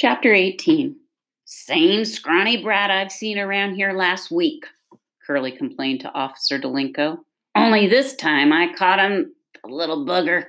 [0.00, 0.96] Chapter 18
[1.44, 4.64] Same scrawny brat I've seen around here last week,
[5.26, 7.18] Curly complained to Officer Delinko.
[7.54, 10.44] Only this time I caught him, the little bugger.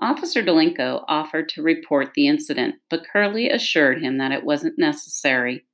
[0.00, 5.64] Officer Delinko offered to report the incident, but Curly assured him that it wasn't necessary.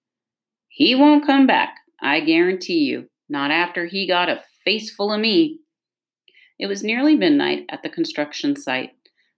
[0.68, 5.20] He won't come back, I guarantee you, not after he got a face full of
[5.20, 5.60] me.
[6.58, 8.90] It was nearly midnight at the construction site.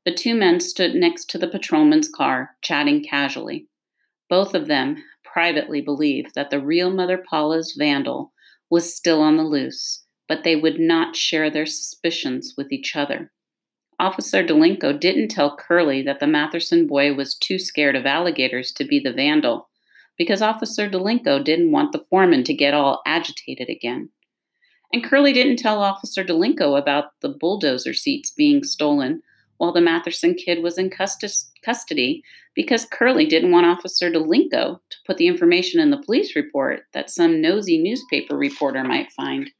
[0.04, 3.68] The two men stood next to the patrolman's car, chatting casually.
[4.28, 8.32] Both of them privately believed that the real Mother Paula's vandal
[8.70, 13.32] was still on the loose, but they would not share their suspicions with each other.
[13.98, 18.84] Officer Delinko didn't tell Curly that the Matherson boy was too scared of alligators to
[18.84, 19.68] be the vandal,
[20.18, 24.10] because Officer Delinko didn't want the foreman to get all agitated again.
[24.92, 29.22] And Curly didn't tell Officer Delinko about the bulldozer seats being stolen
[29.58, 32.22] while the Matherson kid was in custody
[32.54, 37.10] because Curly didn't want Officer Delinko to put the information in the police report that
[37.10, 39.50] some nosy newspaper reporter might find.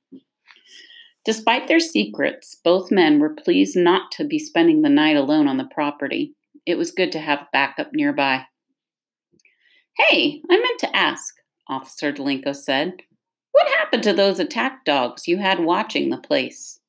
[1.25, 5.57] Despite their secrets, both men were pleased not to be spending the night alone on
[5.57, 6.35] the property.
[6.67, 8.47] It was good to have backup nearby.
[9.97, 11.35] Hey, I meant to ask,
[11.69, 13.03] Officer Delinko said.
[13.53, 16.81] What happened to those attack dogs you had watching the place?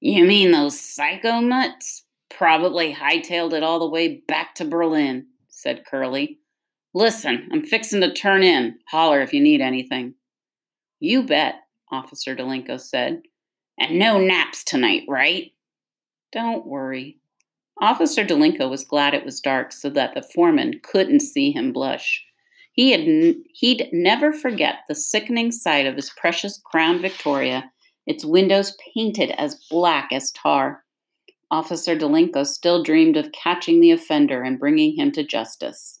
[0.00, 2.03] You mean those psycho mutts?
[2.36, 6.40] Probably hightailed it all the way back to Berlin, said Curly.
[6.92, 8.78] Listen, I'm fixing to turn in.
[8.88, 10.14] Holler if you need anything.
[11.00, 11.56] You bet,
[11.90, 13.22] Officer Delinko said.
[13.78, 15.52] And no naps tonight, right?
[16.32, 17.18] Don't worry.
[17.80, 22.24] Officer Delinko was glad it was dark so that the foreman couldn't see him blush.
[22.72, 27.70] He had n- he'd never forget the sickening sight of his precious Crown Victoria,
[28.06, 30.83] its windows painted as black as tar.
[31.50, 36.00] Officer Delinko still dreamed of catching the offender and bringing him to justice.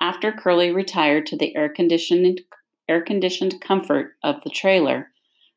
[0.00, 2.40] After Curly retired to the air-conditioned,
[2.88, 5.08] air-conditioned comfort of the trailer,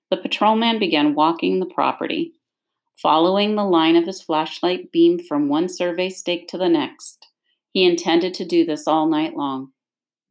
[0.09, 2.33] the patrolman began walking the property,
[3.01, 7.27] following the line of his flashlight beam from one survey stake to the next.
[7.71, 9.71] He intended to do this all night long,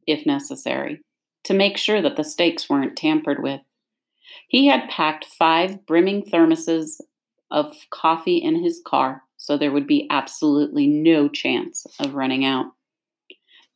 [0.07, 1.01] if necessary,
[1.43, 3.61] to make sure that the stakes weren't tampered with.
[4.47, 7.01] He had packed five brimming thermoses
[7.53, 12.65] of coffee in his car, so there would be absolutely no chance of running out.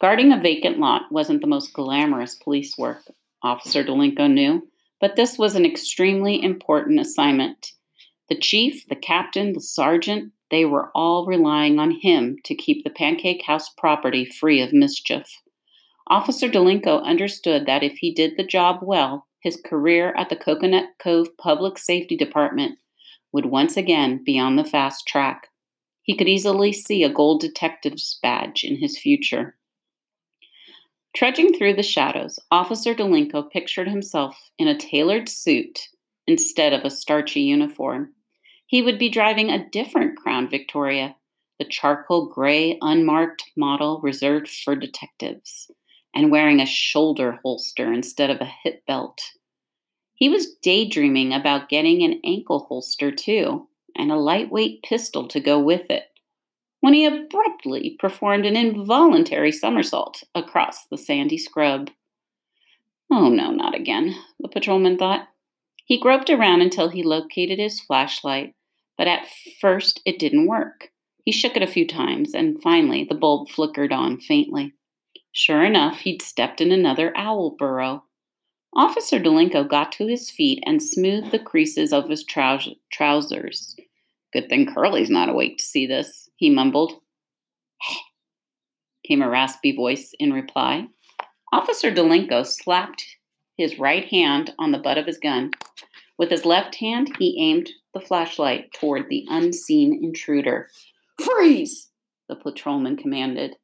[0.02, 3.04] Guarding a vacant lot wasn't the most glamorous police work,
[3.44, 4.68] Officer Delinko knew,
[5.00, 7.74] but this was an extremely important assignment.
[8.30, 12.90] The chief, the captain, the sergeant, they were all relying on him to keep the
[12.90, 15.42] Pancake House property free of mischief.
[16.10, 20.86] Officer Delinko understood that if he did the job well, his career at the Coconut
[21.00, 22.80] Cove Public Safety Department
[23.38, 25.50] would once again be on the fast track.
[26.02, 29.56] He could easily see a gold detective's badge in his future.
[31.16, 35.90] Trudging through the shadows, Officer Delinko pictured himself in a tailored suit
[36.26, 38.14] instead of a starchy uniform.
[38.66, 41.16] He would be driving a different Crown Victoria,
[41.60, 45.70] the charcoal gray unmarked model reserved for detectives,
[46.16, 49.22] and wearing a shoulder holster instead of a hip belt.
[50.18, 55.60] He was daydreaming about getting an ankle holster, too, and a lightweight pistol to go
[55.60, 56.06] with it,
[56.80, 61.92] when he abruptly performed an involuntary somersault across the sandy scrub.
[63.12, 65.28] Oh, no, not again, the patrolman thought.
[65.86, 68.56] He groped around until he located his flashlight,
[68.98, 69.28] but at
[69.62, 70.92] first it didn't work.
[71.26, 74.74] He shook it a few times, and finally the bulb flickered on faintly.
[75.32, 78.04] Sure enough, he'd stepped in another owl burrow.
[78.76, 83.76] Officer Delinko got to his feet and smoothed the creases of his trous- trousers.
[84.34, 86.94] Good thing Curly's not awake to see this, he mumbled.
[89.08, 90.88] came a raspy voice in reply.
[91.54, 93.04] Officer Delinko slapped
[93.58, 95.52] his right hand on the butt of his gun.
[96.18, 100.70] With his left hand, he aimed the flashlight toward the unseen intruder.
[101.22, 101.90] Freeze!
[102.28, 103.56] the patrolman commanded.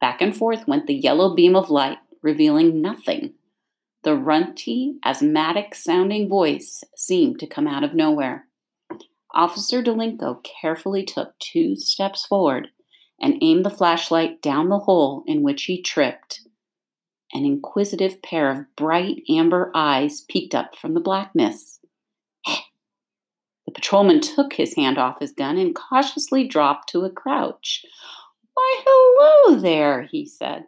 [0.00, 3.34] Back and forth went the yellow beam of light, revealing nothing.
[4.04, 8.46] The runty, asthmatic sounding voice seemed to come out of nowhere.
[9.34, 12.68] Officer Delinko carefully took two steps forward
[13.20, 16.42] and aimed the flashlight down the hole in which he tripped.
[17.32, 21.80] An inquisitive pair of bright amber eyes peeked up from the blackness.
[22.46, 22.56] Eh.
[23.66, 27.84] the patrolman took his hand off his gun and cautiously dropped to a crouch.
[28.58, 30.64] Why, hello there, he said.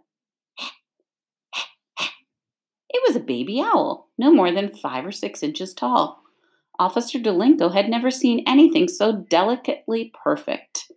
[2.89, 6.23] It was a baby owl, no more than five or six inches tall.
[6.79, 10.93] Officer Delinko had never seen anything so delicately perfect.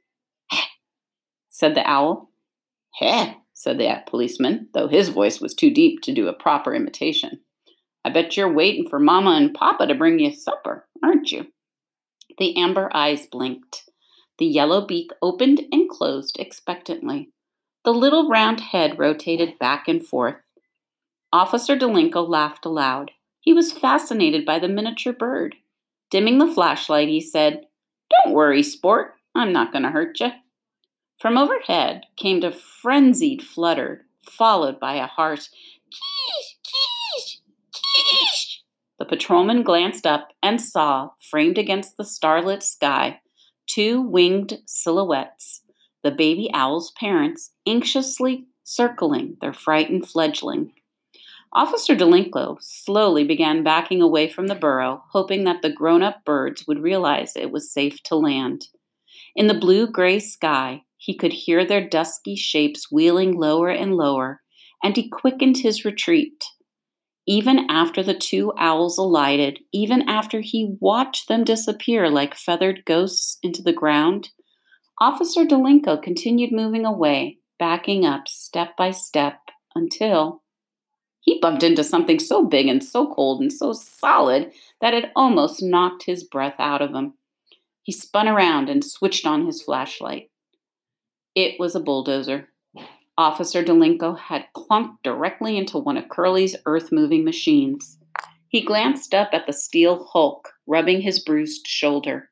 [1.49, 2.29] said the owl.
[2.99, 7.39] Heh, said the policeman, though his voice was too deep to do a proper imitation.
[8.05, 11.47] I bet you're waiting for Mama and Papa to bring you supper, aren't you?
[12.37, 13.89] The amber eyes blinked.
[14.43, 17.29] The yellow beak opened and closed expectantly.
[17.85, 20.35] The little round head rotated back and forth.
[21.31, 23.11] Officer Delinko laughed aloud.
[23.39, 25.55] He was fascinated by the miniature bird.
[26.11, 27.67] Dimming the flashlight, he said,
[28.09, 29.13] Don't worry, sport.
[29.33, 30.31] I'm not going to hurt you.
[31.21, 35.47] From overhead came a frenzied flutter, followed by a harsh
[35.89, 37.37] keesh, keesh,
[37.71, 38.57] keesh.
[38.99, 43.21] The patrolman glanced up and saw, framed against the starlit sky,
[43.73, 45.61] two winged silhouettes,
[46.03, 50.71] the baby owl's parents, anxiously circling their frightened fledgling.
[51.53, 56.65] Officer Delinko slowly began backing away from the burrow, hoping that the grown up birds
[56.67, 58.67] would realize it was safe to land.
[59.35, 64.41] In the blue gray sky, he could hear their dusky shapes wheeling lower and lower,
[64.83, 66.43] and he quickened his retreat.
[67.25, 73.37] Even after the two owls alighted, even after he watched them disappear like feathered ghosts
[73.41, 74.29] into the ground,
[74.99, 79.39] Officer Delinko continued moving away, backing up step by step
[79.73, 80.43] until
[81.21, 85.63] he bumped into something so big and so cold and so solid that it almost
[85.63, 87.13] knocked his breath out of him.
[87.81, 90.29] He spun around and switched on his flashlight.
[91.33, 92.49] It was a bulldozer.
[93.17, 97.99] Officer Delinko had clunked directly into one of Curly's earth moving machines.
[98.47, 102.29] He glanced up at the steel hulk, rubbing his bruised shoulder.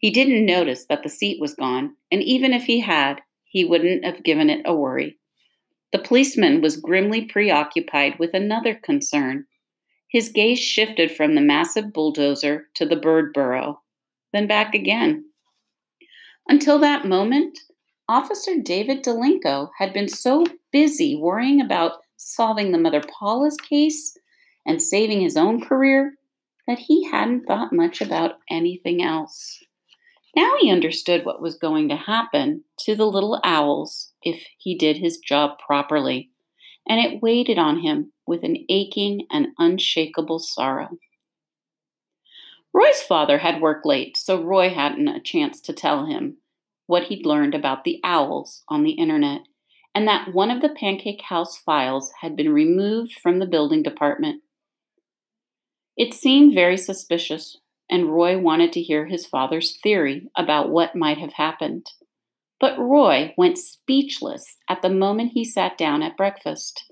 [0.00, 4.04] He didn't notice that the seat was gone, and even if he had, he wouldn't
[4.04, 5.18] have given it a worry.
[5.92, 9.46] The policeman was grimly preoccupied with another concern.
[10.08, 13.80] His gaze shifted from the massive bulldozer to the bird burrow,
[14.32, 15.24] then back again.
[16.46, 17.58] Until that moment,
[18.10, 24.16] Officer David Delinko had been so busy worrying about solving the Mother Paula's case
[24.64, 26.14] and saving his own career
[26.66, 29.62] that he hadn't thought much about anything else.
[30.34, 34.96] Now he understood what was going to happen to the little owls if he did
[34.96, 36.30] his job properly,
[36.88, 40.98] and it waited on him with an aching and unshakable sorrow.
[42.72, 46.38] Roy's father had worked late, so Roy hadn't a chance to tell him
[46.88, 49.42] what he'd learned about the owls on the internet
[49.94, 54.42] and that one of the Pancake House files had been removed from the building department.
[55.96, 57.58] It seemed very suspicious,
[57.90, 61.86] and Roy wanted to hear his father's theory about what might have happened.
[62.60, 66.84] But Roy went speechless at the moment he sat down at breakfast.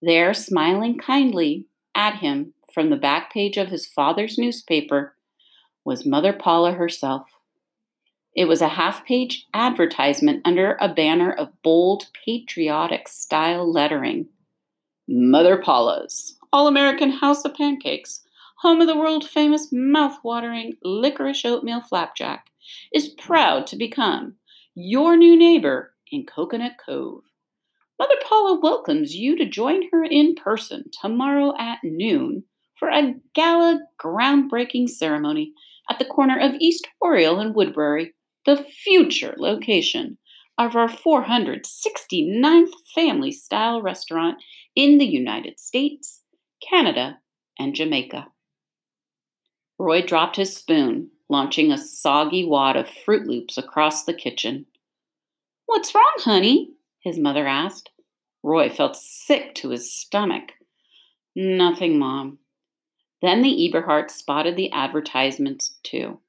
[0.00, 5.16] There, smiling kindly at him from the back page of his father's newspaper,
[5.84, 7.26] was Mother Paula herself.
[8.36, 14.28] It was a half page advertisement under a banner of bold, patriotic style lettering
[15.08, 18.22] Mother Paula's All American House of Pancakes,
[18.58, 22.46] home of the world famous mouth-watering licorice oatmeal flapjack,
[22.94, 24.36] is proud to become
[24.76, 27.24] your new neighbor in Coconut Cove.
[27.98, 32.44] Mother Paula welcomes you to join her in person tomorrow at noon
[32.76, 35.52] for a gala groundbreaking ceremony
[35.90, 38.14] at the corner of East Oriole and Woodbury
[38.46, 40.18] the future location
[40.58, 44.42] of our 469th family style restaurant
[44.76, 46.22] in the United States,
[46.66, 47.18] Canada,
[47.58, 48.26] and Jamaica.
[49.78, 54.66] Roy dropped his spoon, launching a soggy wad of Froot Loops across the kitchen.
[55.66, 56.72] What's wrong, honey?
[57.00, 57.90] his mother asked.
[58.42, 60.52] Roy felt sick to his stomach.
[61.34, 62.38] Nothing, Mom.
[63.22, 66.20] Then the Eberhardt spotted the advertisements, too.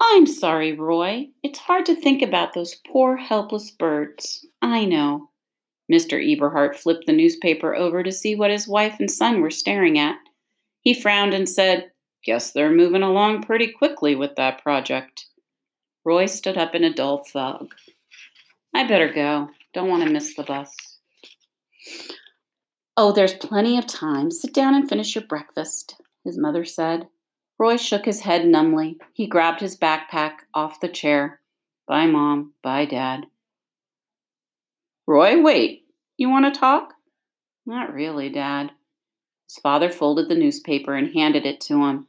[0.00, 1.28] I'm sorry, Roy.
[1.42, 4.46] It's hard to think about those poor, helpless birds.
[4.60, 5.30] I know.
[5.90, 6.20] Mr.
[6.20, 10.16] Eberhardt flipped the newspaper over to see what his wife and son were staring at.
[10.82, 11.90] He frowned and said,
[12.24, 15.26] Guess they're moving along pretty quickly with that project.
[16.04, 17.72] Roy stood up in a dull thug.
[18.74, 19.48] I better go.
[19.72, 20.74] Don't want to miss the bus.
[22.96, 24.30] Oh, there's plenty of time.
[24.30, 27.08] Sit down and finish your breakfast, his mother said.
[27.58, 28.98] Roy shook his head numbly.
[29.12, 31.40] He grabbed his backpack off the chair.
[31.88, 32.52] Bye, Mom.
[32.62, 33.26] Bye, Dad.
[35.06, 35.84] Roy, wait.
[36.16, 36.94] You want to talk?
[37.64, 38.72] Not really, Dad.
[39.48, 42.08] His father folded the newspaper and handed it to him.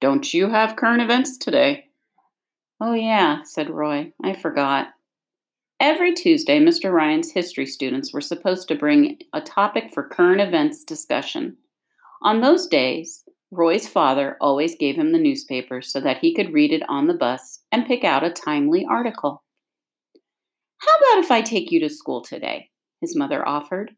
[0.00, 1.86] Don't you have current events today?
[2.80, 4.12] Oh, yeah, said Roy.
[4.22, 4.88] I forgot.
[5.80, 6.92] Every Tuesday, Mr.
[6.92, 11.56] Ryan's history students were supposed to bring a topic for current events discussion.
[12.22, 13.24] On those days,
[13.54, 17.12] Roy's father always gave him the newspaper so that he could read it on the
[17.12, 19.44] bus and pick out a timely article.
[20.78, 22.70] How about if I take you to school today?
[23.02, 23.94] His mother offered.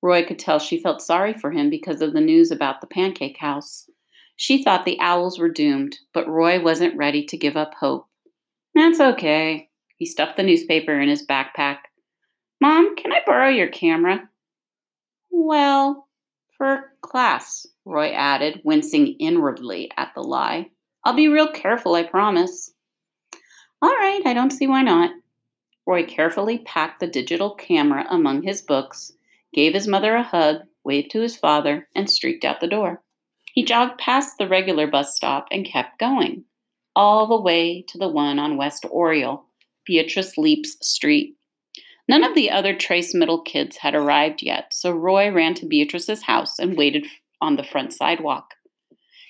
[0.00, 3.36] Roy could tell she felt sorry for him because of the news about the pancake
[3.38, 3.90] house.
[4.36, 8.06] She thought the owls were doomed, but Roy wasn't ready to give up hope.
[8.74, 9.68] That's okay.
[9.98, 11.78] He stuffed the newspaper in his backpack.
[12.62, 14.26] Mom, can I borrow your camera?
[15.30, 16.05] Well,
[17.16, 20.68] class, Roy added, wincing inwardly at the lie.
[21.02, 22.74] I'll be real careful, I promise.
[23.80, 25.12] All right, I don't see why not.
[25.86, 29.12] Roy carefully packed the digital camera among his books,
[29.54, 33.00] gave his mother a hug, waved to his father, and streaked out the door.
[33.54, 36.44] He jogged past the regular bus stop and kept going,
[36.94, 39.46] all the way to the one on West Oriole,
[39.86, 41.34] Beatrice Leep's Street.
[42.08, 46.22] None of the other Trace Middle kids had arrived yet, so Roy ran to Beatrice's
[46.22, 47.06] house and waited
[47.40, 48.54] on the front sidewalk.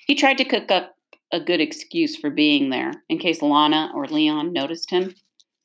[0.05, 0.95] He tried to cook up
[1.31, 5.15] a good excuse for being there in case Lonna or Leon noticed him.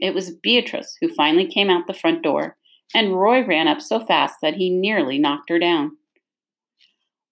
[0.00, 2.56] It was Beatrice who finally came out the front door,
[2.94, 5.96] and Roy ran up so fast that he nearly knocked her down.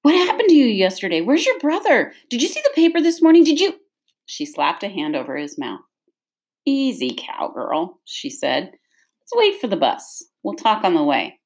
[0.02, 1.20] What happened to you yesterday?
[1.20, 2.12] Where's your brother?
[2.28, 3.44] Did you see the paper this morning?
[3.44, 3.75] Did you?
[4.25, 5.80] She slapped a hand over his mouth.
[6.64, 8.72] Easy, cowgirl, she said.
[9.21, 10.25] Let's wait for the bus.
[10.43, 11.39] We'll talk on the way.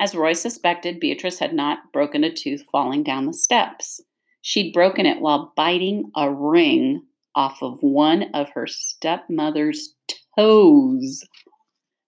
[0.00, 4.00] As Roy suspected, Beatrice had not broken a tooth falling down the steps.
[4.42, 7.02] She'd broken it while biting a ring
[7.34, 9.94] off of one of her stepmother's
[10.38, 11.24] toes.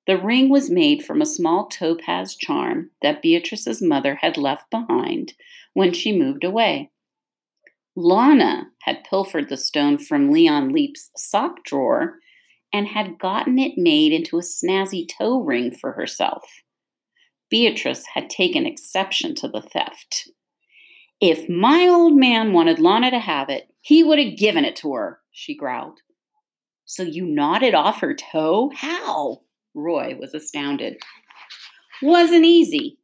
[0.06, 5.34] The ring was made from a small topaz charm that Beatrice's mother had left behind
[5.74, 6.90] when she moved away.
[7.96, 12.18] Lonna had pilfered the stone from Leon Leep's sock drawer
[12.72, 16.42] and had gotten it made into a snazzy toe ring for herself.
[17.50, 20.30] Beatrice had taken exception to the theft.
[21.20, 24.94] If my old man wanted Lonna to have it, he would have given it to
[24.94, 25.98] her, she growled.
[26.84, 28.70] So you nodded off her toe?
[28.74, 29.42] How?
[29.74, 30.96] Roy was astounded.
[32.02, 32.98] Wasn't easy.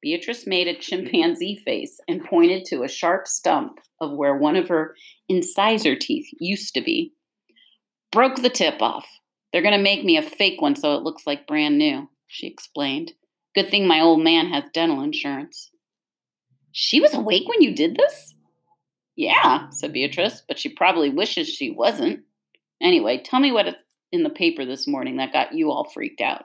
[0.00, 4.68] Beatrice made a chimpanzee face and pointed to a sharp stump of where one of
[4.68, 4.94] her
[5.28, 7.12] incisor teeth used to be.
[8.12, 9.06] Broke the tip off.
[9.52, 12.46] They're going to make me a fake one so it looks like brand new, she
[12.46, 13.12] explained.
[13.54, 15.70] Good thing my old man has dental insurance.
[16.72, 18.34] She was awake when you did this?
[19.16, 22.20] Yeah, said Beatrice, but she probably wishes she wasn't.
[22.80, 26.20] Anyway, tell me what it's in the paper this morning that got you all freaked
[26.20, 26.44] out.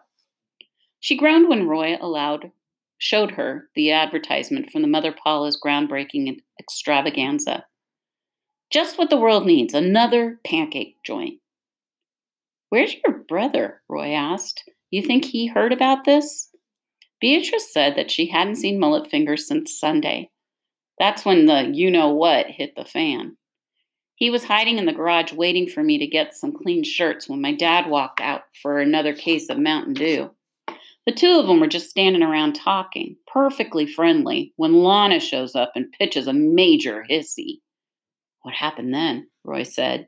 [1.00, 2.52] She groaned when Roy allowed
[2.98, 7.66] showed her the advertisement from the Mother Paula's groundbreaking extravaganza.
[8.72, 11.40] Just what the world needs, another pancake joint.
[12.70, 13.82] Where's your brother?
[13.88, 14.64] Roy asked.
[14.92, 16.50] You think he heard about this?
[17.20, 20.30] Beatrice said that she hadn't seen Mullet Fingers since Sunday.
[21.00, 23.38] That's when the you know what hit the fan.
[24.16, 27.42] He was hiding in the garage waiting for me to get some clean shirts when
[27.42, 30.32] my dad walked out for another case of Mountain Dew.
[31.06, 35.72] The two of them were just standing around talking, perfectly friendly, when Lonna shows up
[35.76, 37.60] and pitches a major hissy.
[38.42, 39.30] What happened then?
[39.44, 40.08] Roy said.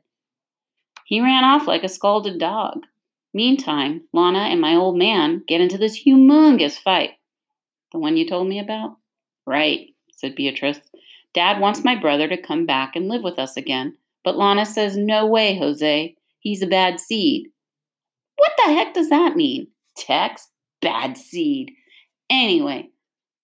[1.10, 2.86] He ran off like a scalded dog.
[3.34, 7.14] Meantime, Lonna and my old man get into this humongous fight.
[7.90, 8.96] The one you told me about?
[9.44, 10.78] Right, said Beatrice.
[11.34, 14.96] Dad wants my brother to come back and live with us again, but Lonna says,
[14.96, 16.14] No way, Jose.
[16.38, 17.48] He's a bad seed.
[18.36, 19.66] What the heck does that mean?
[19.96, 20.46] Tex?
[20.80, 21.72] Bad seed.
[22.30, 22.88] Anyway,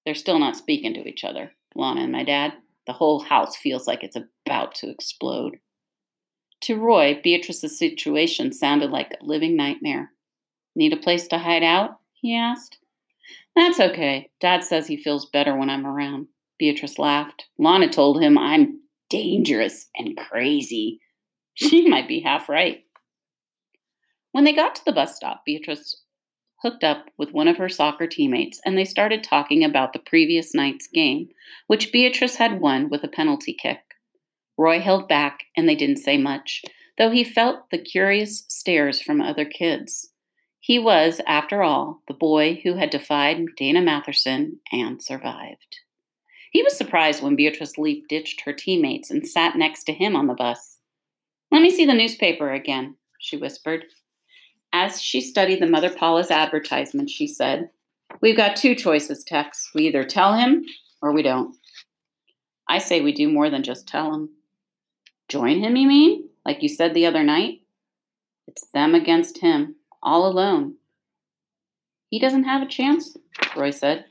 [0.05, 2.53] they're still not speaking to each other, Lonna and my dad.
[2.87, 5.59] The whole house feels like it's about to explode.
[6.63, 10.13] To Roy, Beatrice's situation sounded like a living nightmare.
[10.75, 11.99] Need a place to hide out?
[12.15, 12.79] he asked.
[13.55, 14.31] That's okay.
[14.41, 16.29] Dad says he feels better when I'm around.
[16.59, 17.47] Beatrice laughed.
[17.61, 21.01] Lonna told him I'm dangerous and crazy.
[21.55, 22.83] She might be half right.
[24.33, 26.03] When they got to the bus stop, Beatrice
[26.63, 30.55] hooked up with one of her soccer teammates and they started talking about the previous
[30.55, 31.29] night's game,
[31.67, 33.79] which Beatrice had won with a penalty kick.
[34.59, 36.63] Roy held back and they didn't say much,
[36.99, 40.11] though he felt the curious stares from other kids.
[40.61, 45.79] He was, after all, the boy who had defied Dana Matherson and survived.
[46.51, 50.27] He was surprised when Beatrice Leep ditched her teammates and sat next to him on
[50.27, 50.79] the bus.
[51.53, 53.85] Let me see the newspaper again, she whispered.
[54.73, 57.71] As she studied the Mother Paula's advertisement, she said,
[58.21, 59.71] We've got two choices, Tex.
[59.75, 60.65] We either tell him
[61.03, 61.57] or we don't.
[62.69, 64.31] I say we do more than just tell him.
[65.29, 66.29] Join him, you mean?
[66.45, 67.63] Like you said the other night?
[68.47, 70.77] It's them against him, all alone.
[72.11, 73.17] He doesn't have a chance,
[73.57, 74.05] Roy said.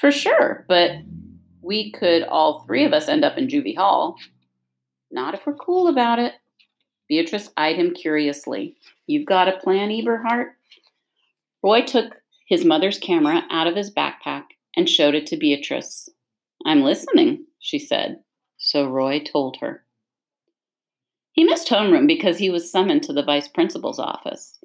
[0.00, 0.90] For sure, but
[1.60, 4.16] we could all three of us end up in Juvie Hall.
[5.10, 6.34] Not if we're cool about it.
[7.08, 8.76] Beatrice eyed him curiously.
[9.06, 10.56] You've got a plan, Eberhardt?
[11.62, 12.16] Roy took
[12.48, 14.44] his mother's camera out of his backpack
[14.76, 16.08] and showed it to Beatrice.
[16.64, 18.20] I'm listening, she said.
[18.58, 19.84] So Roy told her.
[21.32, 24.58] He missed homeroom because he was summoned to the vice principal's office.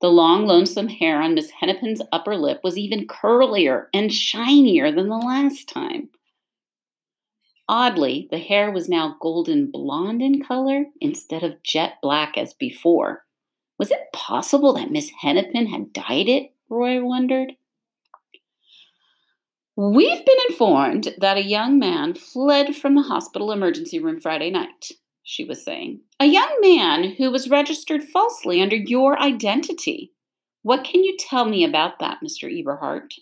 [0.00, 5.08] The long, lonesome hair on Miss Hennepin's upper lip was even curlier and shinier than
[5.08, 6.10] the last time.
[7.68, 13.24] Oddly, the hair was now golden blonde in color instead of jet black as before.
[13.78, 16.52] Was it possible that Miss Hennepin had dyed it?
[16.68, 17.52] Roy wondered.
[19.76, 24.92] We've been informed that a young man fled from the hospital emergency room Friday night,
[25.22, 26.00] she was saying.
[26.24, 30.14] A young man who was registered falsely under your identity.
[30.62, 32.50] What can you tell me about that, Mr.
[32.50, 33.12] Eberhardt?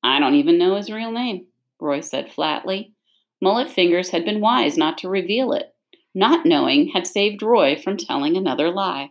[0.00, 1.48] I don't even know his real name,
[1.80, 2.94] Roy said flatly.
[3.42, 5.74] Mullet Fingers had been wise not to reveal it.
[6.14, 9.10] Not knowing had saved Roy from telling another lie.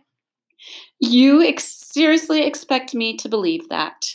[0.98, 4.06] You ex- seriously expect me to believe that?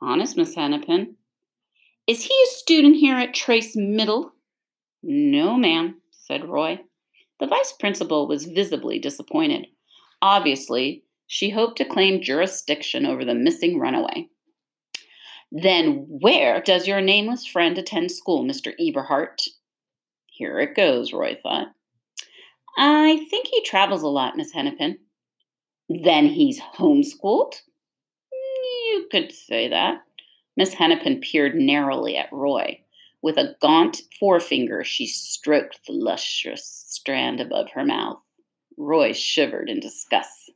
[0.00, 1.16] Honest, Miss Hennepin.
[2.06, 4.32] Is he a student here at Trace Middle?
[5.02, 6.80] No, ma'am, said Roy.
[7.44, 9.66] The vice principal was visibly disappointed.
[10.22, 14.28] Obviously, she hoped to claim jurisdiction over the missing runaway.
[15.52, 18.72] Then where does your nameless friend attend school, Mr.
[18.80, 19.42] Eberhardt?
[20.24, 21.66] Here it goes, Roy thought.
[22.78, 24.96] I think he travels a lot, Miss Hennepin.
[25.90, 27.60] Then he's homeschooled?
[28.32, 29.98] You could say that.
[30.56, 32.80] Miss Hennepin peered narrowly at Roy.
[33.24, 38.20] With a gaunt forefinger, she stroked the lustrous strand above her mouth.
[38.76, 40.52] Roy shivered in disgust.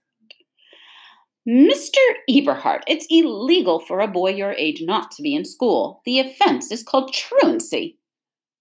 [1.48, 1.96] Mr.
[2.28, 6.02] Eberhardt, it's illegal for a boy your age not to be in school.
[6.04, 7.96] The offense is called truancy.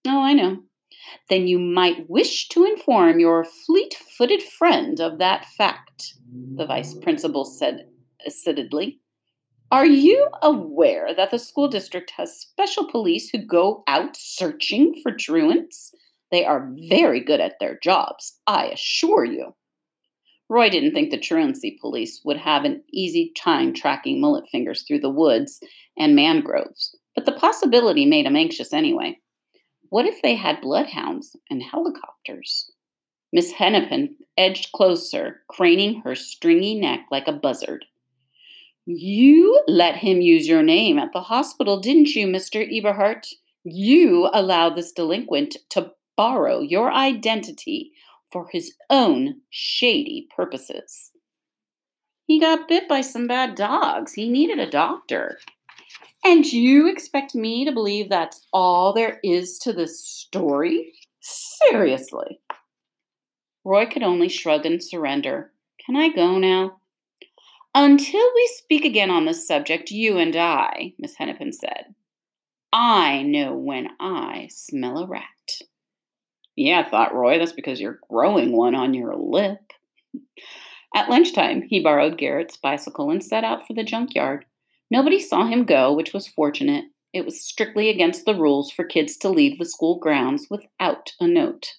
[0.07, 0.59] Oh, I know.
[1.29, 6.13] Then you might wish to inform your fleet footed friend of that fact,
[6.55, 7.89] the vice principal said
[8.25, 9.01] acidly.
[9.69, 15.12] Are you aware that the school district has special police who go out searching for
[15.12, 15.93] truants?
[16.32, 19.56] They are very good at their jobs, I assure you.
[20.47, 24.99] Roy didn't think the truancy police would have an easy time tracking mullet fingers through
[24.99, 25.60] the woods
[25.97, 29.19] and mangroves, but the possibility made him anxious anyway.
[29.89, 32.71] What if they had bloodhounds and helicopters?
[33.34, 37.84] Miss Hennepin edged closer, craning her stringy neck like a buzzard.
[38.89, 42.65] You let him use your name at the hospital, didn't you, Mr.
[42.65, 43.28] Eberhardt?
[43.65, 47.91] You allowed this delinquent to borrow your identity
[48.32, 51.12] for his own shady purposes.
[52.28, 54.13] He got bit by some bad dogs.
[54.13, 55.39] He needed a doctor.
[56.23, 60.93] And you expect me to believe that's all there is to this story?
[61.19, 62.39] Seriously.
[63.65, 65.52] Roy could only shrug and surrender.
[65.86, 66.78] Can I go now?
[67.79, 71.93] Until we speak again on this subject, you and I, Miss Hennepin said.
[72.73, 75.61] I know when I smell a rat.
[76.55, 79.59] Yeah, thought Roy, that's because you're growing one on your lip.
[80.95, 84.45] At lunchtime, he borrowed Garrett's bicycle and set out for the junkyard.
[84.89, 86.85] Nobody saw him go, which was fortunate.
[87.13, 91.27] It was strictly against the rules for kids to leave the school grounds without a
[91.27, 91.75] note.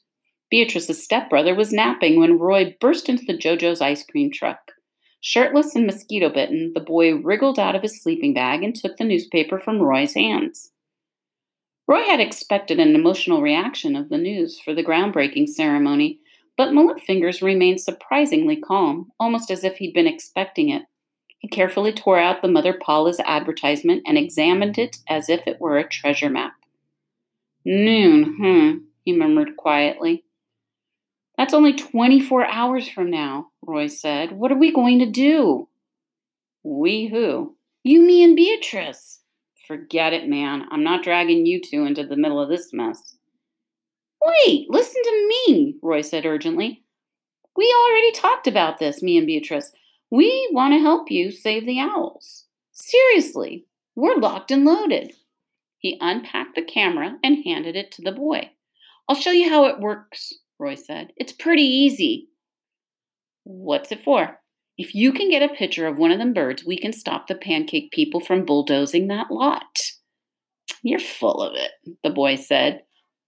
[0.49, 4.68] Beatrice's stepbrother was napping when Roy burst into the JoJo's ice cream truck.
[5.21, 9.05] Shirtless and mosquito bitten, the boy wriggled out of his sleeping bag and took the
[9.05, 10.71] newspaper from Roy's hands.
[11.89, 16.21] Roy had expected an emotional reaction of the news for the groundbreaking ceremony,
[16.57, 20.83] but Mullet Fingers remained surprisingly calm, almost as if he'd been expecting it.
[21.39, 25.79] He carefully tore out the Mother Paula's advertisement and examined it as if it were
[25.79, 26.55] a treasure map.
[27.65, 30.25] Noon, hmm, he murmured quietly.
[31.39, 34.33] That's only 24 hours from now, Roy said.
[34.33, 35.69] What are we going to do?
[36.65, 37.55] We who?
[37.85, 39.21] You, me, and Beatrice.
[39.69, 40.65] Forget it, man.
[40.73, 43.15] I'm not dragging you two into the middle of this mess.
[44.21, 46.83] Wait, listen to me, Roy said urgently.
[47.57, 49.71] We already talked about this, me and Beatrice.
[50.11, 52.47] We want to help you save the owls.
[52.73, 55.13] Seriously, we're locked and loaded.
[55.79, 58.51] He unpacked the camera and handed it to the boy.
[59.09, 60.35] I'll show you how it works.
[60.59, 61.13] Roy said.
[61.17, 62.29] It's pretty easy.
[63.45, 64.39] What's it for?
[64.77, 67.35] If you can get a picture of one of them birds, we can stop the
[67.35, 69.79] pancake people from bulldozing that lot.
[70.83, 71.73] You're full of it,
[72.05, 72.83] the boy said.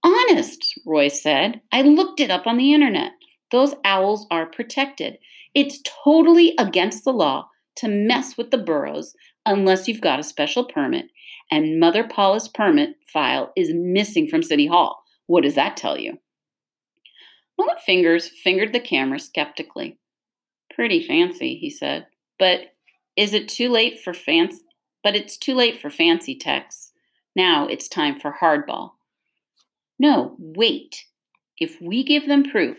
[0.05, 1.61] Honest, Roy said.
[1.73, 3.13] I looked it up on the internet.
[3.51, 5.19] Those owls are protected.
[5.55, 9.15] It's totally against the law to mess with the burrows
[9.45, 11.07] unless you've got a special permit,
[11.51, 15.03] and Mother Paula's permit file is missing from City Hall.
[15.27, 16.19] What does that tell you?
[17.61, 19.99] Mullet Fingers fingered the camera skeptically.
[20.75, 22.07] Pretty fancy, he said,
[22.39, 22.73] but
[23.17, 24.63] Is it too late for fancy?
[25.05, 26.93] But it's too late for fancy texts.
[27.37, 28.93] Now it's time for hardball.
[29.99, 31.05] No, wait.
[31.59, 32.79] If we give them proof,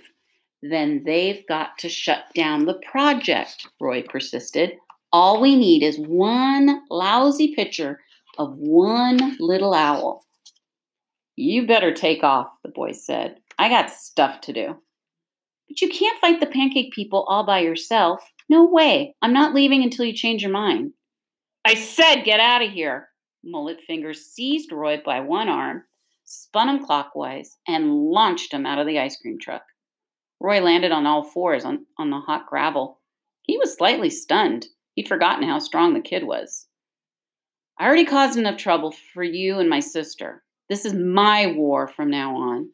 [0.63, 4.77] then they've got to shut down the project, Roy persisted.
[5.13, 7.99] All we need is one lousy picture
[8.39, 10.25] of one little owl.
[11.35, 13.40] You better take off, the boy said.
[13.61, 14.75] I got stuff to do.
[15.67, 18.19] But you can't fight the pancake people all by yourself.
[18.49, 19.13] No way.
[19.21, 20.93] I'm not leaving until you change your mind.
[21.63, 23.09] I said get out of here.
[23.43, 25.83] Mullet Fingers seized Roy by one arm,
[26.25, 29.61] spun him clockwise, and launched him out of the ice cream truck.
[30.39, 32.99] Roy landed on all fours on, on the hot gravel.
[33.43, 34.65] He was slightly stunned.
[34.95, 36.65] He'd forgotten how strong the kid was.
[37.79, 40.41] I already caused enough trouble for you and my sister.
[40.67, 42.71] This is my war from now on.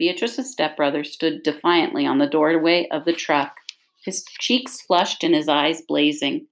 [0.00, 3.58] Beatrice's stepbrother stood defiantly on the doorway of the truck,
[4.02, 6.46] his cheeks flushed and his eyes blazing.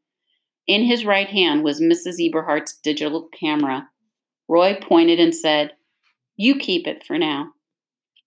[0.66, 2.20] In his right hand was Mrs.
[2.20, 3.88] Eberhardt's digital camera.
[4.48, 5.72] Roy pointed and said,
[6.36, 7.52] You keep it for now.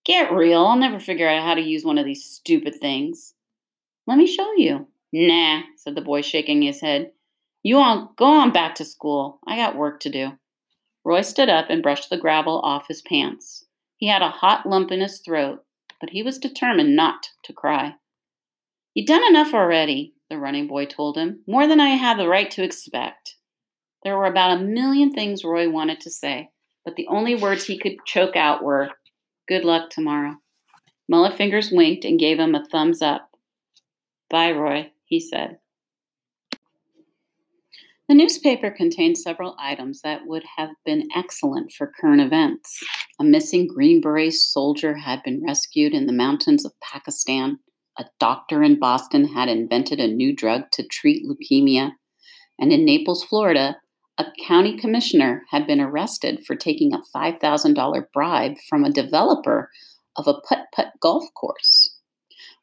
[0.06, 0.66] Get real.
[0.66, 3.36] I'll never figure out how to use one of these stupid things.
[4.08, 4.88] Let me show you.
[5.14, 7.12] Nah, said the boy, shaking his head.
[7.62, 9.40] You all go on back to school.
[9.46, 10.32] I got work to do.
[11.06, 13.66] Roy stood up and brushed the gravel off his pants.
[14.02, 15.64] He had a hot lump in his throat,
[16.00, 17.94] but he was determined not to cry.
[18.96, 22.50] You've done enough already, the running boy told him, more than I had the right
[22.50, 23.36] to expect.
[24.04, 26.50] There were about a million things Roy wanted to say,
[26.84, 28.90] but the only words he could choke out were,
[29.48, 30.38] Good luck tomorrow.
[31.08, 33.30] Mullet Fingers winked and gave him a thumbs up.
[34.32, 35.60] Bye, Roy, he said.
[38.12, 42.84] The newspaper contained several items that would have been excellent for current events.
[43.22, 47.60] A missing Green Beret soldier had been rescued in the mountains of Pakistan.
[47.98, 51.94] A doctor in Boston had invented a new drug to treat leukemia.
[52.60, 53.78] And in Naples, Florida,
[54.18, 59.70] a county commissioner had been arrested for taking a $5,000 bribe from a developer
[60.18, 61.98] of a putt putt golf course.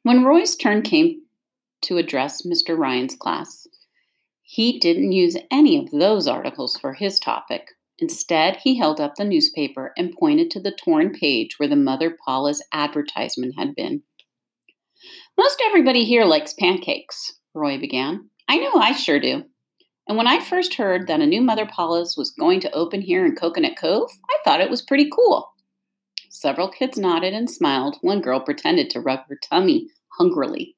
[0.02, 1.22] When Roy's turn came
[1.84, 2.76] to address Mr.
[2.76, 3.67] Ryan's class,
[4.50, 7.72] he didn't use any of those articles for his topic.
[7.98, 12.16] Instead, he held up the newspaper and pointed to the torn page where the Mother
[12.24, 14.04] Paula's advertisement had been.
[15.36, 18.30] Most everybody here likes pancakes, Roy began.
[18.48, 19.44] I know I sure do.
[20.08, 23.26] And when I first heard that a new Mother Paula's was going to open here
[23.26, 25.52] in Coconut Cove, I thought it was pretty cool.
[26.30, 27.98] Several kids nodded and smiled.
[28.00, 30.74] One girl pretended to rub her tummy hungrily.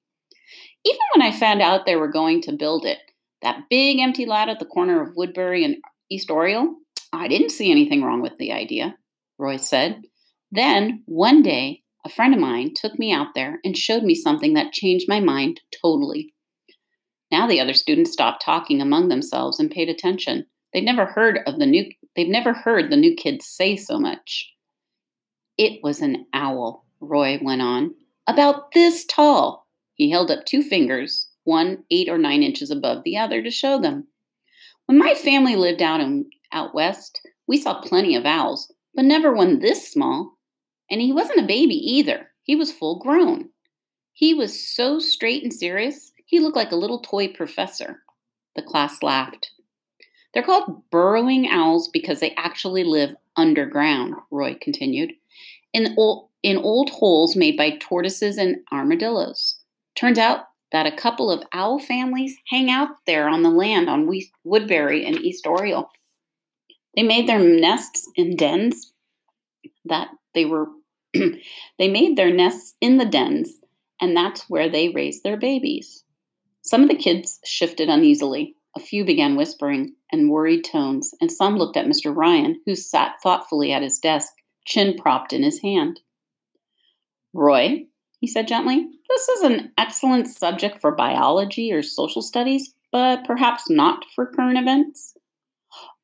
[0.85, 2.99] Even when I found out they were going to build it,
[3.43, 5.77] that big empty lot at the corner of Woodbury and
[6.11, 6.75] East Oriole,
[7.13, 8.97] I didn't see anything wrong with the idea,
[9.39, 10.03] Roy said.
[10.51, 14.55] Then, one day, a friend of mine took me out there and showed me something
[14.55, 16.33] that changed my mind totally.
[17.31, 20.47] Now the other students stopped talking among themselves and paid attention.
[20.73, 24.53] They'd never heard of the new they've never heard the new kids say so much.
[25.57, 27.95] It was an owl, Roy went on,
[28.27, 29.67] about this tall.
[29.95, 33.81] He held up two fingers, one eight or nine inches above the other, to show
[33.81, 34.07] them.
[34.87, 39.33] When my family lived out in out west, we saw plenty of owls, but never
[39.33, 40.39] one this small.
[40.91, 42.29] And he wasn't a baby either.
[42.43, 43.51] He was full grown.
[44.13, 48.03] He was so straight and serious, he looked like a little toy professor.
[48.55, 49.51] The class laughed.
[50.33, 55.13] They're called burrowing owls because they actually live underground, Roy continued,
[55.73, 59.57] in old, in old holes made by tortoises and armadillos.
[59.97, 64.09] Turns out that a couple of owl families hang out there on the land on
[64.45, 65.91] Woodbury and East Oriole.
[66.97, 68.93] They made their nests in dens
[69.85, 70.67] that they were
[71.15, 73.61] they made their nests in the dens
[74.01, 76.05] and that's where they raised their babies.
[76.63, 78.55] Some of the kids shifted uneasily.
[78.77, 82.15] A few began whispering in worried tones, and some looked at Mr.
[82.15, 84.33] Ryan, who sat thoughtfully at his desk,
[84.65, 86.01] chin propped in his hand.
[87.33, 87.87] Roy,
[88.21, 93.71] he said gently, this is an excellent subject for biology or social studies, but perhaps
[93.71, 95.17] not for current events.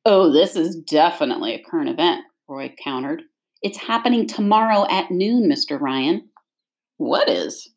[0.03, 3.21] Oh, this is definitely a current event, Roy countered.
[3.61, 5.79] It's happening tomorrow at noon, Mr.
[5.79, 6.29] Ryan.
[6.97, 7.69] What is?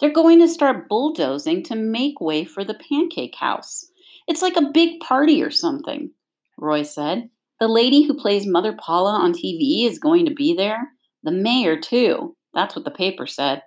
[0.00, 3.84] They're going to start bulldozing to make way for the pancake house.
[4.26, 6.10] It's like a big party or something,
[6.58, 7.28] Roy said.
[7.60, 10.88] The lady who plays Mother Paula on TV is going to be there.
[11.22, 12.34] The mayor, too.
[12.54, 13.62] That's what the paper said.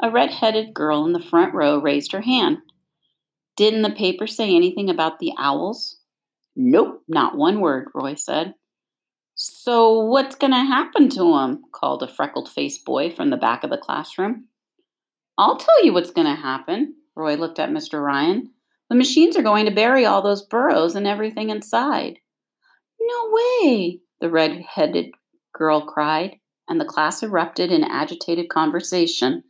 [0.00, 2.58] A red headed girl in the front row raised her hand.
[3.56, 5.96] Didn't the paper say anything about the owls?
[6.54, 8.54] Nope, not one word, Roy said.
[9.34, 11.62] So, what's going to happen to them?
[11.72, 14.46] called a freckled faced boy from the back of the classroom.
[15.36, 16.94] I'll tell you what's going to happen.
[17.16, 18.02] Roy looked at Mr.
[18.02, 18.52] Ryan.
[18.90, 22.18] The machines are going to bury all those burrows and everything inside.
[23.00, 25.10] No way, the red headed
[25.52, 26.36] girl cried,
[26.68, 29.42] and the class erupted in agitated conversation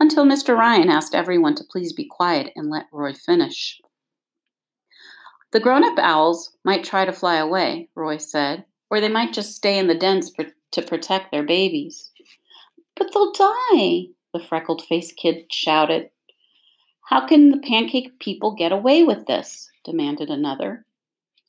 [0.00, 0.56] until Mr.
[0.56, 3.80] Ryan asked everyone to please be quiet and let Roy finish.
[5.52, 9.56] The grown up owls might try to fly away, Roy said, or they might just
[9.56, 10.30] stay in the dens
[10.72, 12.10] to protect their babies.
[12.96, 16.10] But they'll die, the freckled faced kid shouted.
[17.08, 19.70] How can the pancake people get away with this?
[19.84, 20.84] demanded another.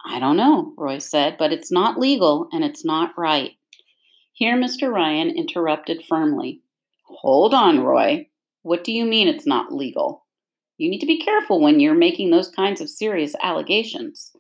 [0.06, 3.52] I don't know, Roy said, but it's not legal and it's not right.
[4.32, 4.90] Here, Mr.
[4.90, 6.62] Ryan interrupted firmly.
[7.04, 8.29] Hold on, Roy.
[8.62, 10.26] What do you mean it's not legal?
[10.78, 14.32] You need to be careful when you're making those kinds of serious allegations.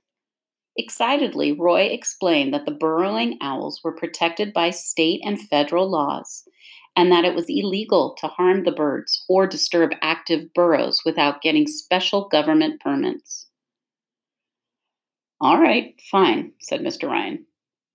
[0.77, 6.43] Excitedly, Roy explained that the burrowing owls were protected by state and federal laws
[6.95, 11.67] and that it was illegal to harm the birds or disturb active burrows without getting
[11.67, 13.47] special government permits.
[15.41, 17.07] All right, fine, said Mr.
[17.09, 17.45] Ryan.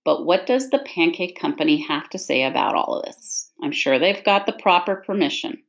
[0.03, 3.51] But what does the pancake company have to say about all of this?
[3.63, 5.63] I'm sure they've got the proper permission.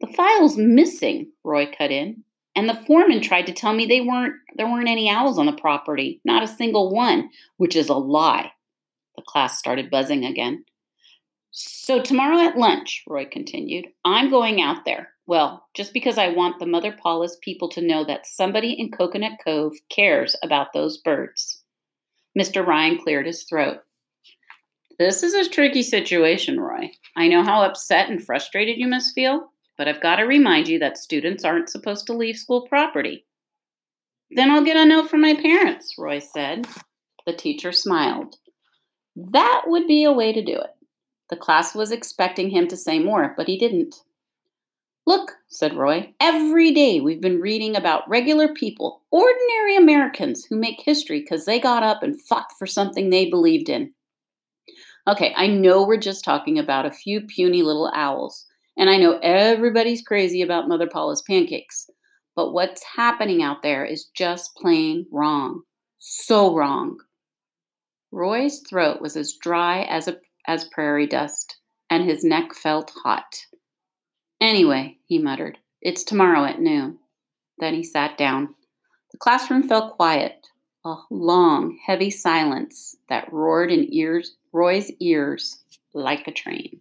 [0.00, 2.24] The file's missing, Roy cut in.
[2.56, 5.52] And the foreman tried to tell me they weren't there weren't any owls on the
[5.52, 8.52] property, not a single one, which is a lie.
[9.16, 10.64] The class started buzzing again.
[11.50, 15.10] So tomorrow at lunch, Roy continued, I'm going out there.
[15.26, 19.38] Well, just because I want the Mother Paula's people to know that somebody in Coconut
[19.42, 21.62] Cove cares about those birds.
[22.38, 22.66] Mr.
[22.66, 23.78] Ryan cleared his throat.
[24.98, 26.90] This is a tricky situation, Roy.
[27.16, 30.78] I know how upset and frustrated you must feel, but I've got to remind you
[30.78, 33.24] that students aren't supposed to leave school property.
[34.30, 36.66] Then I'll get a note from my parents, Roy said.
[37.26, 38.36] The teacher smiled.
[39.16, 40.70] That would be a way to do it.
[41.30, 44.02] The class was expecting him to say more, but he didn't.
[45.06, 50.80] Look, said Roy, every day we've been reading about regular people, ordinary Americans who make
[50.80, 53.92] history because they got up and fought for something they believed in.
[55.06, 59.18] Okay, I know we're just talking about a few puny little owls, and I know
[59.22, 61.88] everybody's crazy about Mother Paula's pancakes,
[62.34, 65.62] but what's happening out there is just plain wrong.
[65.98, 66.98] So wrong.
[68.10, 71.56] Roy's throat was as dry as, a, as prairie dust,
[71.90, 73.34] and his neck felt hot.
[74.40, 76.98] Anyway, he muttered, it's tomorrow at noon.
[77.58, 78.54] Then he sat down.
[79.12, 80.46] The classroom fell quiet,
[80.84, 85.62] a long, heavy silence that roared in ears, Roy's ears
[85.94, 86.80] like a train.